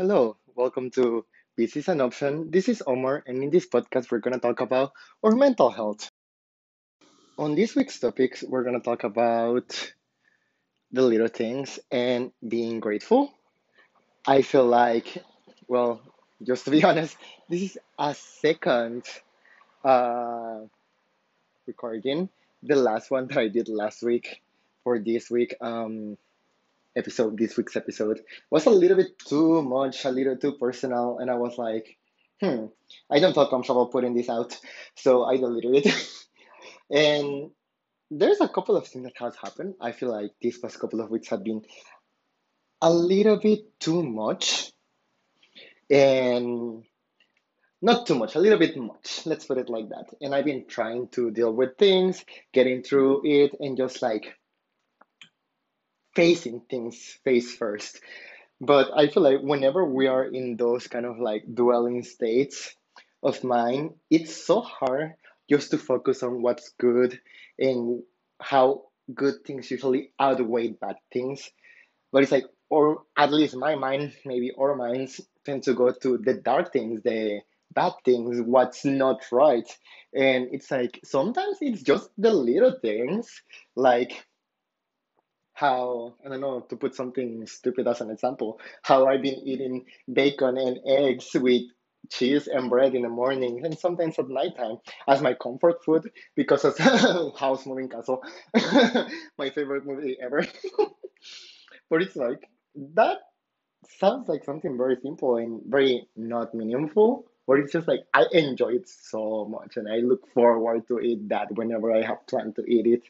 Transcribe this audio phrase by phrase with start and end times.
[0.00, 1.26] Hello, welcome to
[1.58, 2.50] This is an Option.
[2.50, 4.92] This is Omar, and in this podcast, we're going to talk about
[5.22, 6.10] our mental health.
[7.36, 9.92] On this week's topics, we're going to talk about
[10.90, 13.30] the little things and being grateful.
[14.26, 15.22] I feel like,
[15.68, 16.00] well,
[16.42, 17.14] just to be honest,
[17.50, 19.04] this is a second
[19.84, 20.60] uh,
[21.66, 22.30] recording.
[22.62, 24.40] The last one that I did last week
[24.82, 25.56] for this week.
[25.60, 26.16] Um,
[26.96, 28.20] episode, this week's episode,
[28.50, 31.96] was a little bit too much, a little too personal, and I was like,
[32.40, 32.66] hmm,
[33.10, 34.58] I don't feel comfortable putting this out,
[34.96, 35.94] so I deleted it.
[36.90, 37.50] and
[38.10, 39.74] there's a couple of things that has happened.
[39.80, 41.62] I feel like these past couple of weeks have been
[42.82, 44.72] a little bit too much,
[45.88, 46.84] and
[47.82, 49.22] not too much, a little bit much.
[49.24, 50.06] Let's put it like that.
[50.20, 54.34] And I've been trying to deal with things, getting through it, and just like
[56.14, 58.00] facing things face first.
[58.60, 62.74] But I feel like whenever we are in those kind of like dwelling states
[63.22, 65.14] of mind, it's so hard
[65.48, 67.18] just to focus on what's good
[67.58, 68.02] and
[68.40, 71.50] how good things usually outweigh bad things.
[72.12, 76.18] But it's like, or at least my mind, maybe our minds tend to go to
[76.18, 77.40] the dark things, the
[77.72, 79.68] bad things, what's not right.
[80.14, 83.42] And it's like sometimes it's just the little things,
[83.74, 84.26] like
[85.60, 89.84] how I don't know to put something stupid as an example, how I've been eating
[90.10, 91.62] bacon and eggs with
[92.08, 96.64] cheese and bread in the morning and sometimes at nighttime as my comfort food because
[96.64, 96.78] of
[97.38, 98.22] Howl's Moving Castle,
[99.38, 100.46] my favorite movie ever.
[101.90, 102.48] but it's like
[102.94, 103.18] that
[103.98, 107.26] sounds like something very simple and very not meaningful.
[107.46, 111.28] But it's just like I enjoy it so much and I look forward to eat
[111.30, 113.02] that whenever I have time to eat it.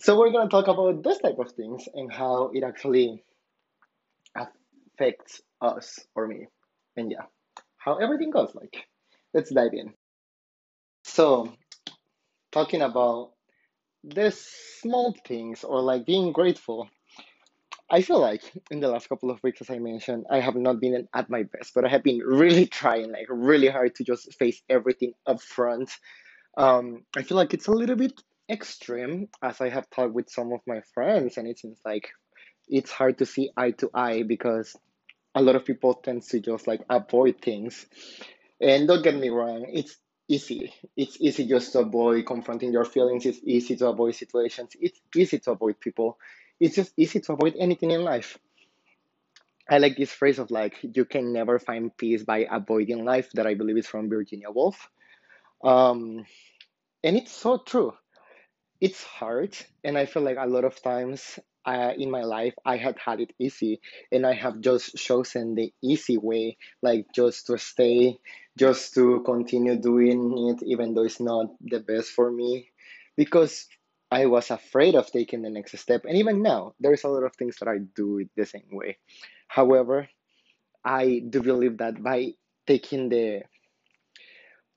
[0.00, 3.24] So we're gonna talk about this type of things and how it actually
[4.36, 6.46] affects us or me.
[6.96, 7.26] And yeah,
[7.78, 8.86] how everything goes like.
[9.34, 9.92] Let's dive in.
[11.04, 11.52] So
[12.52, 13.32] talking about
[14.04, 16.88] the small things or like being grateful.
[17.90, 20.78] I feel like in the last couple of weeks, as I mentioned, I have not
[20.78, 24.34] been at my best, but I have been really trying, like really hard to just
[24.38, 25.90] face everything up front.
[26.56, 28.12] Um, I feel like it's a little bit
[28.48, 32.08] extreme as I have talked with some of my friends, and it seems like
[32.68, 34.76] it's hard to see eye to eye because
[35.34, 37.86] a lot of people tend to just like avoid things.
[38.60, 39.96] And don't get me wrong, it's
[40.28, 40.72] easy.
[40.96, 43.24] It's easy just to avoid confronting your feelings.
[43.24, 44.72] It's easy to avoid situations.
[44.80, 46.18] It's easy to avoid people.
[46.60, 48.38] It's just easy to avoid anything in life.
[49.70, 53.46] I like this phrase of like, you can never find peace by avoiding life, that
[53.46, 54.88] I believe is from Virginia Woolf.
[55.62, 56.24] Um,
[57.04, 57.92] and it's so true
[58.80, 62.76] it's hard and i feel like a lot of times uh, in my life i
[62.76, 63.80] had had it easy
[64.12, 68.16] and i have just chosen the easy way like just to stay
[68.56, 72.70] just to continue doing it even though it's not the best for me
[73.16, 73.66] because
[74.10, 77.34] i was afraid of taking the next step and even now there's a lot of
[77.36, 78.96] things that i do it the same way.
[79.48, 80.08] However
[80.84, 82.32] i do believe that by
[82.66, 83.42] taking the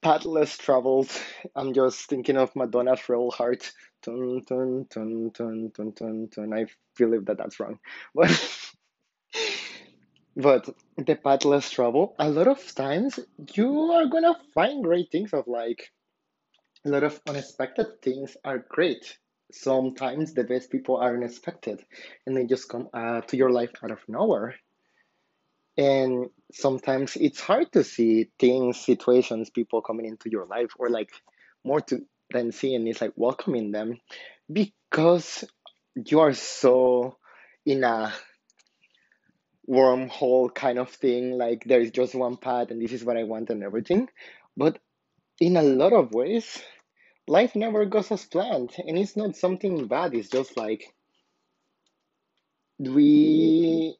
[0.02, 1.10] path less traveled
[1.56, 6.54] i'm just thinking of madonna's rebel heart Tun, tun, tun, tun, tun, tun, tun.
[6.54, 6.66] I
[6.98, 7.80] believe that that's wrong.
[8.16, 8.32] But,
[10.36, 13.20] but the path less travel, a lot of times
[13.54, 15.92] you are gonna find great things of like
[16.86, 19.18] a lot of unexpected things are great.
[19.52, 21.84] Sometimes the best people are unexpected
[22.26, 24.56] and they just come uh, to your life out of nowhere.
[25.78, 31.12] And sometimes it's hard to see things, situations, people coming into your life, or like
[31.64, 34.00] more to than seeing is like welcoming them
[34.52, 35.44] because
[35.96, 37.18] you are so
[37.66, 38.14] in a
[39.70, 43.24] wormhole kind of thing like there is just one path and this is what i
[43.24, 44.08] want and everything.
[44.58, 44.80] But
[45.40, 46.62] in a lot of ways
[47.28, 50.84] life never goes as planned and it's not something bad it's just like
[52.80, 53.96] we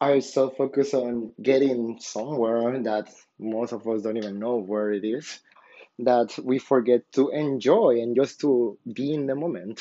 [0.00, 3.08] are so focused on getting somewhere that
[3.38, 5.40] most of us don't even know where it is
[6.00, 9.80] that we forget to enjoy and just to be in the moment.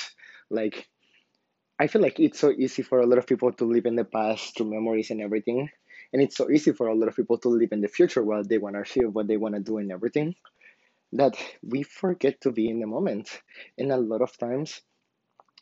[0.50, 0.88] Like,
[1.80, 4.06] I feel like it's so easy for a lot of people to live in the
[4.06, 5.70] past through memories and everything.
[6.12, 8.44] And it's so easy for a lot of people to live in the future while
[8.44, 10.36] they want to achieve what they want to do and everything
[11.14, 13.30] that we forget to be in the moment.
[13.78, 14.82] And a lot of times,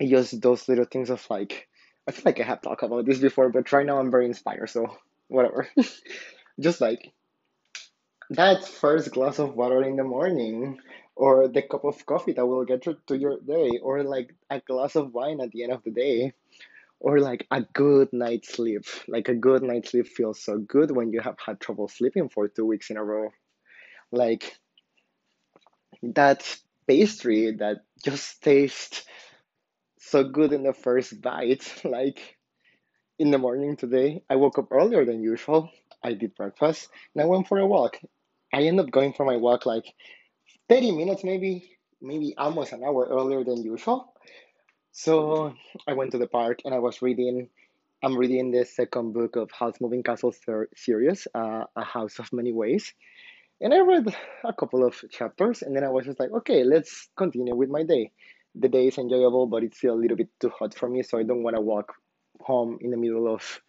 [0.02, 1.68] just those little things of like,
[2.08, 4.70] I feel like I have talked about this before, but right now I'm very inspired,
[4.70, 4.98] so
[5.28, 5.68] whatever.
[6.60, 7.12] just like
[8.32, 10.80] that first glass of water in the morning
[11.18, 14.62] or the cup of coffee that will get you to your day or like a
[14.62, 16.32] glass of wine at the end of the day
[17.02, 18.86] or like a good night's sleep.
[19.10, 22.48] Like a good night's sleep feels so good when you have had trouble sleeping for
[22.48, 23.32] two weeks in a row.
[24.14, 24.56] Like
[26.02, 26.58] that
[26.88, 29.04] pastry that just tastes
[30.00, 31.68] so good in the first bite.
[31.84, 32.38] Like
[33.20, 35.70] in the morning today, I woke up earlier than usual.
[36.02, 38.00] I did breakfast and I went for a walk.
[38.54, 39.86] I end up going for my walk like
[40.70, 44.14] 30 minutes, maybe, maybe almost an hour earlier than usual.
[44.92, 45.54] So
[45.88, 47.50] I went to the park and I was reading.
[48.04, 52.32] I'm reading the second book of Howl's Moving Castle ser- series, uh, A House of
[52.34, 52.94] Many Ways.
[53.62, 54.08] And I read
[54.44, 57.84] a couple of chapters and then I was just like, okay, let's continue with my
[57.84, 58.12] day.
[58.56, 61.18] The day is enjoyable, but it's still a little bit too hot for me, so
[61.18, 61.94] I don't want to walk
[62.42, 63.62] home in the middle of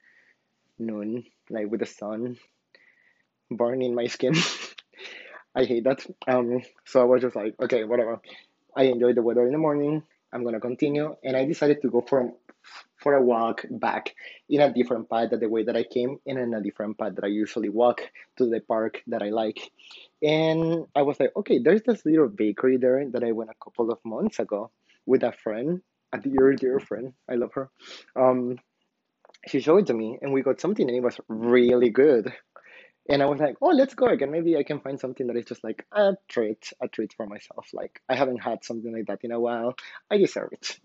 [0.78, 2.38] noon, like with the sun
[3.50, 4.34] burning my skin.
[5.54, 6.04] I hate that.
[6.26, 8.20] Um, so I was just like, okay, whatever.
[8.76, 10.02] I enjoyed the weather in the morning.
[10.32, 12.32] I'm gonna continue, and I decided to go for
[12.96, 14.14] for a walk back
[14.48, 17.16] in a different path than the way that I came, and in a different path
[17.16, 18.00] that I usually walk
[18.38, 19.58] to the park that I like.
[20.22, 23.90] And I was like, okay, there's this little bakery there that I went a couple
[23.90, 24.70] of months ago
[25.04, 25.82] with a friend,
[26.12, 27.12] a dear dear friend.
[27.28, 27.68] I love her.
[28.16, 28.58] Um,
[29.48, 32.32] she showed it to me, and we got something, and it was really good.
[33.08, 34.30] And I was like, oh, let's go again.
[34.30, 37.68] Maybe I can find something that is just like a treat, a treat for myself.
[37.72, 39.74] Like I haven't had something like that in a while.
[40.10, 40.78] I deserve it.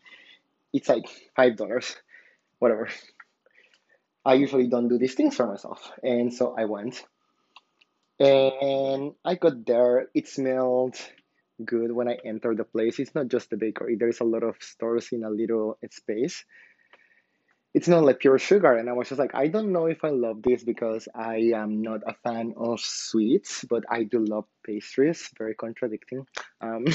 [0.74, 1.06] It's like
[1.36, 1.96] five dollars,
[2.60, 2.90] whatever.
[4.26, 7.04] I usually don't do these things for myself, and so I went.
[8.20, 10.10] And I got there.
[10.14, 10.96] It smelled
[11.64, 13.00] good when I entered the place.
[13.00, 13.96] It's not just the bakery.
[13.96, 16.44] There's a lot of stores in a little space
[17.78, 18.74] it's not like pure sugar.
[18.74, 21.84] And I was just like, I don't know if I love this because I am
[21.84, 25.30] not a fan of sweets, but I do love pastries.
[25.38, 26.26] Very contradicting.
[26.60, 26.86] Um,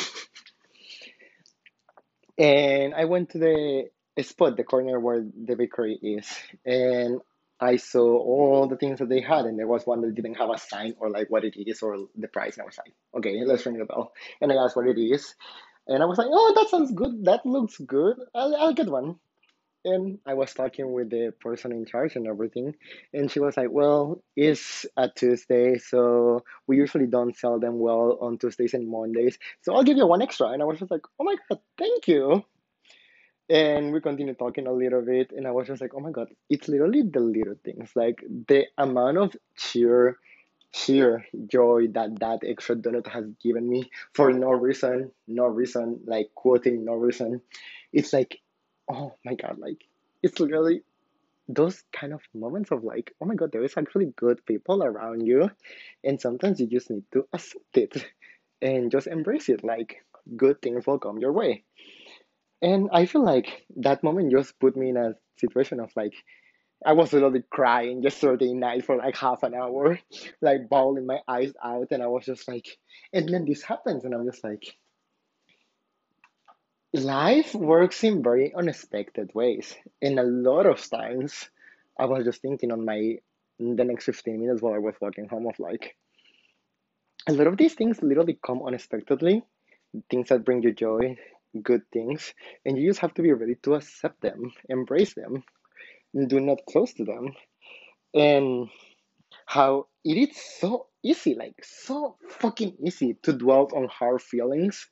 [2.38, 6.26] and I went to the spot, the corner where the bakery is,
[6.67, 7.20] and
[7.61, 10.50] I saw all the things that they had, and there was one that didn't have
[10.50, 12.55] a sign or like what it is or the price.
[12.56, 14.14] And I was like, okay, let's ring the bell.
[14.40, 15.32] And I asked what it is,
[15.87, 17.25] and I was like, oh, that sounds good.
[17.26, 18.17] That looks good.
[18.34, 19.20] I'll, I'll get one.
[19.84, 22.76] And I was talking with the person in charge and everything,
[23.12, 28.17] and she was like, "Well, it's a Tuesday, so we usually don't sell them well
[28.20, 29.38] on Tuesdays and Mondays.
[29.62, 32.06] So I'll give you one extra." And I was just like, "Oh my god, thank
[32.06, 32.44] you!"
[33.49, 36.29] And we continued talking a little bit, and I was just like, "Oh my god,
[36.49, 40.17] it's literally the little things, like the amount of cheer,
[40.73, 46.31] cheer, joy that that extra donut has given me for no reason, no reason, like
[46.34, 47.43] quoting no reason.
[47.93, 48.38] It's like
[48.88, 49.84] oh my god, like
[50.23, 50.82] it's literally
[51.49, 55.26] those kind of moments of like, oh my god, there is actually good people around
[55.26, 55.50] you,
[56.05, 58.06] and sometimes you just need to accept it
[58.62, 59.64] and just embrace it.
[59.64, 60.05] Like
[60.37, 61.64] good things will come your way.
[62.61, 66.14] And I feel like that moment just put me in a situation of like
[66.84, 69.99] I was literally crying yesterday night for like half an hour,
[70.40, 72.79] like bawling my eyes out, and I was just like,
[73.12, 74.76] and then this happens, and I'm just like,
[76.94, 79.75] Life works in very unexpected ways.
[80.03, 81.49] And a lot of times,
[81.99, 83.17] I was just thinking on my
[83.59, 85.97] the next 15 minutes while I was walking home of like,
[87.29, 89.43] a lot of these things literally come unexpectedly,
[90.11, 91.17] things that bring you joy,
[91.62, 92.35] good things,
[92.67, 95.44] and you just have to be ready to accept them, embrace them,
[96.12, 97.33] and do not close to them.
[98.12, 98.69] And
[99.47, 104.89] how it is so easy, like so fucking easy to dwell on hard feelings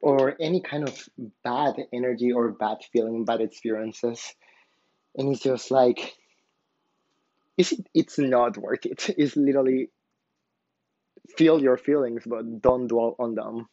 [0.00, 1.08] or any kind of
[1.44, 4.34] bad energy or bad feeling, bad experiences.
[5.16, 6.14] And it's just like,
[7.56, 9.10] is it, it's not worth it.
[9.18, 9.90] It's literally
[11.36, 13.68] feel your feelings, but don't dwell on them.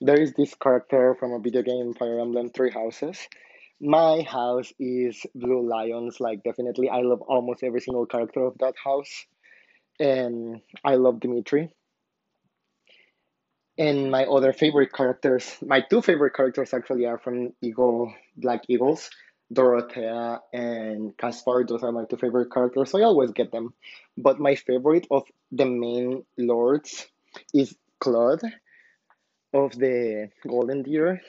[0.00, 3.28] There is this character from a video game, Fire Emblem Three Houses.
[3.80, 6.88] My house is Blue Lions, like definitely.
[6.88, 9.26] I love almost every single character of that house.
[9.98, 11.70] And I love Dimitri
[13.78, 19.10] and my other favorite characters, my two favorite characters actually are from Eagle, Black Eagles,
[19.52, 21.64] Dorothea and Caspar.
[21.66, 23.74] Those are my two favorite characters, so I always get them.
[24.16, 27.06] But my favorite of the main lords
[27.54, 28.42] is Claude
[29.52, 31.20] of the Golden Deer.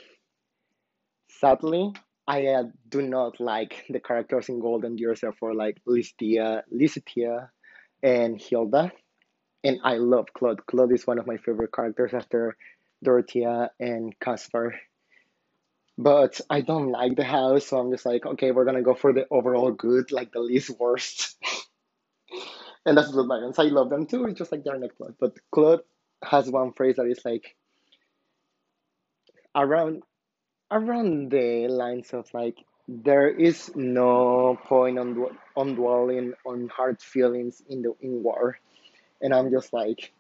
[1.30, 1.94] Sadly,
[2.28, 7.50] I uh, do not like the characters in Golden Deer, except for like Lystia, Lysithea,
[8.04, 8.92] and Hilda
[9.63, 10.65] and I love Claude.
[10.65, 12.56] Claude is one of my favorite characters after
[13.03, 14.75] Dorothea and Caspar.
[15.98, 19.13] But I don't like the house, so I'm just like, okay, we're gonna go for
[19.13, 21.38] the overall good, like the least worst.
[22.86, 23.60] and that's Blue Lions.
[23.60, 24.25] I love them too.
[24.25, 25.15] It's just like they're not Claude.
[25.20, 25.82] But Claude
[26.24, 27.56] has one phrase that is like
[29.56, 30.03] around
[30.72, 35.25] around the lines of like there is no point on
[35.56, 38.58] on dwelling on hard feelings in the in war.
[39.22, 40.12] And I'm just like,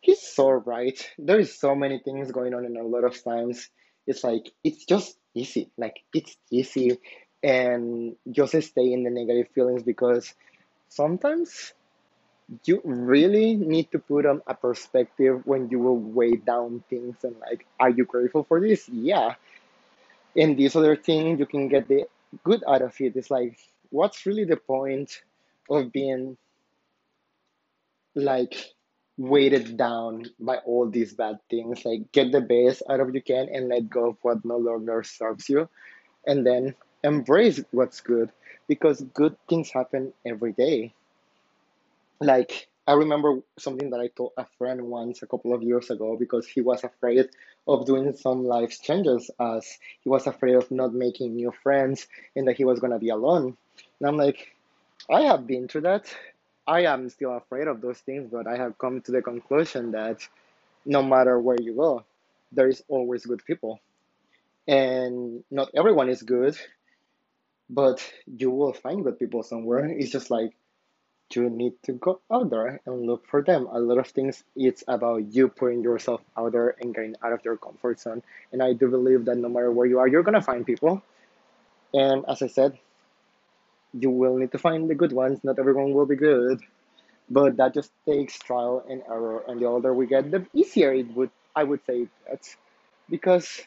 [0.00, 0.98] he's so right.
[1.18, 3.68] There is so many things going on, and a lot of times
[4.06, 5.70] it's like it's just easy.
[5.76, 6.98] Like it's easy,
[7.42, 10.34] and just stay in the negative feelings because
[10.88, 11.72] sometimes
[12.64, 17.34] you really need to put on a perspective when you will weigh down things and
[17.40, 18.88] like, are you grateful for this?
[18.88, 19.34] Yeah.
[20.36, 22.04] And this other thing, you can get the
[22.44, 23.16] good out of it.
[23.16, 23.58] It's like,
[23.90, 25.22] what's really the point
[25.68, 26.36] of being
[28.16, 28.74] like
[29.18, 31.84] weighted down by all these bad things?
[31.84, 35.04] Like, get the best out of you can and let go of what no longer
[35.04, 35.68] serves you,
[36.26, 38.30] and then embrace what's good
[38.68, 40.92] because good things happen every day
[42.20, 46.16] like I remember something that I told a friend once a couple of years ago
[46.16, 47.28] because he was afraid
[47.66, 52.06] of doing some life changes as he was afraid of not making new friends
[52.36, 53.56] and that he was gonna be alone.
[54.00, 54.54] And I'm like,
[55.10, 56.14] I have been through that.
[56.66, 60.26] I am still afraid of those things, but I have come to the conclusion that
[60.84, 62.04] no matter where you go,
[62.52, 63.80] there is always good people.
[64.66, 66.56] And not everyone is good,
[67.70, 69.86] but you will find good people somewhere.
[69.86, 70.52] It's just like
[71.34, 73.68] you need to go out there and look for them.
[73.70, 77.44] A lot of things it's about you putting yourself out there and getting out of
[77.44, 78.22] your comfort zone.
[78.52, 81.02] And I do believe that no matter where you are, you're gonna find people.
[81.94, 82.78] And as I said,
[84.00, 85.40] you will need to find the good ones.
[85.42, 86.60] Not everyone will be good,
[87.30, 89.44] but that just takes trial and error.
[89.48, 92.56] And the older we get, the easier it would I would say gets,
[93.08, 93.62] because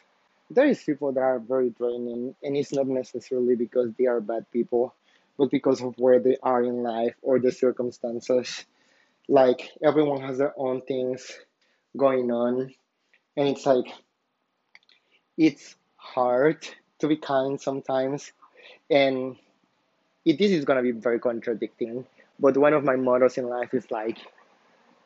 [0.50, 4.46] there is people that are very draining, and it's not necessarily because they are bad
[4.52, 4.94] people,
[5.36, 8.64] but because of where they are in life or the circumstances
[9.30, 11.38] like everyone has their own things
[11.96, 12.74] going on
[13.36, 13.86] and it's like
[15.38, 16.66] it's hard
[16.98, 18.32] to be kind sometimes
[18.90, 19.36] and
[20.24, 22.04] it, this is going to be very contradicting
[22.38, 24.18] but one of my mottos in life is like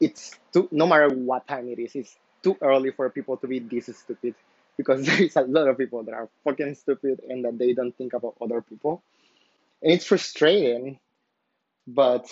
[0.01, 3.59] it's too no matter what time it is it's too early for people to be
[3.59, 4.35] this stupid
[4.77, 7.97] because there is a lot of people that are fucking stupid and that they don't
[7.97, 9.03] think about other people.
[9.83, 10.99] And it's frustrating
[11.87, 12.27] but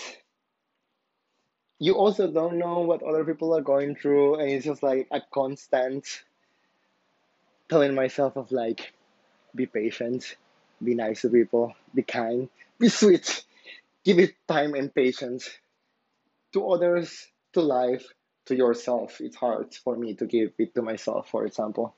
[1.79, 5.21] you also don't know what other people are going through and it's just like a
[5.33, 6.23] constant
[7.69, 8.93] telling myself of like
[9.55, 10.37] be patient
[10.83, 12.49] be nice to people be kind
[12.87, 13.45] be sweet
[14.05, 15.51] give it time and patience.
[16.55, 18.05] To others to life
[18.47, 19.21] to yourself.
[19.21, 21.95] It's hard for me to give it to myself for example.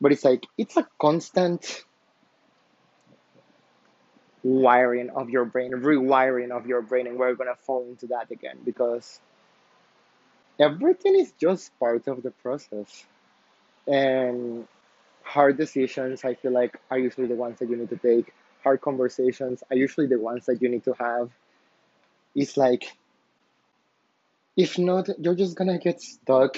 [0.00, 1.84] But it's like it's a constant
[4.42, 8.58] wiring of your brain rewiring of your brain and we're gonna fall into that again
[8.64, 9.20] because
[10.58, 13.04] everything is just part of the process.
[13.86, 14.66] And
[15.22, 18.80] hard decisions i feel like are usually the ones that you need to take hard
[18.80, 21.30] conversations are usually the ones that you need to have.
[22.34, 22.96] It's like
[24.56, 26.56] if not you're just gonna get stuck.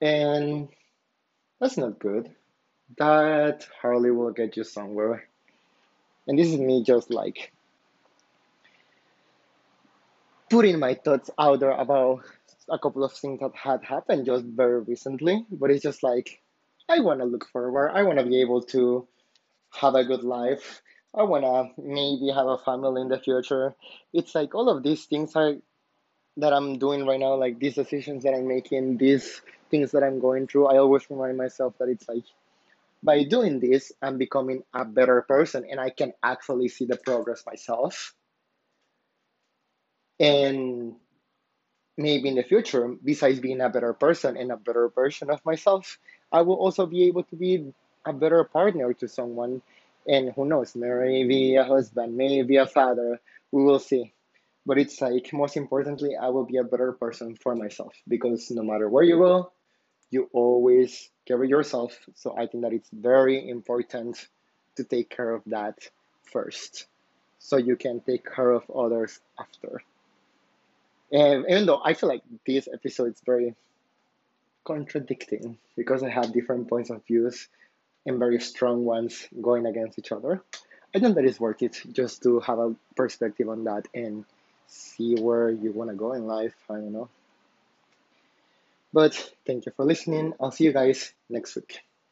[0.00, 0.68] And
[1.60, 2.30] that's not good.
[2.98, 5.28] That hardly will get you somewhere.
[6.26, 7.52] And this is me just like
[10.50, 12.24] putting my thoughts out there about
[12.68, 15.46] a couple of things that had happened just very recently.
[15.50, 16.40] But it's just like
[16.88, 17.92] i want to look forward.
[17.94, 19.06] I want to be able to
[19.76, 20.82] have a good life.
[21.16, 23.74] I want to maybe have a family in the future.
[24.12, 25.54] It's like all of these things are
[26.36, 29.40] that I'm doing right now, like these decisions that I'm making, these
[29.70, 30.66] things that I'm going through.
[30.66, 32.24] I always remind myself that it's like
[33.02, 37.44] by doing this, I'm becoming a better person and I can actually see the progress
[37.46, 38.14] myself.
[40.18, 40.96] And
[41.96, 45.98] maybe in the future, besides being a better person and a better version of myself,
[46.32, 47.72] I will also be able to be
[48.04, 49.62] a better partner to someone.
[50.06, 53.20] And who knows, maybe a husband, maybe a father.
[53.52, 54.12] We will see.
[54.66, 58.62] But it's like, most importantly, I will be a better person for myself because no
[58.62, 59.52] matter where you go,
[60.10, 61.98] you always carry yourself.
[62.14, 64.26] So I think that it's very important
[64.76, 65.78] to take care of that
[66.32, 66.86] first
[67.38, 69.82] so you can take care of others after.
[71.12, 73.54] And even though I feel like this episode is very
[74.64, 77.48] contradicting because I have different points of views
[78.06, 80.42] and very strong ones going against each other,
[80.94, 84.24] I think that it's worth it just to have a perspective on that and
[84.66, 86.54] see where you want to go in life.
[86.70, 87.08] I don't know.
[88.92, 89.14] But
[89.46, 90.34] thank you for listening.
[90.40, 91.80] I'll see you guys next week.